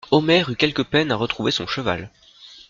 Omer 0.09 0.49
eut 0.49 0.55
quelque 0.55 0.81
peine 0.81 1.11
à 1.11 1.15
retrouver 1.15 1.51
son 1.51 1.67
cheval. 1.67 2.09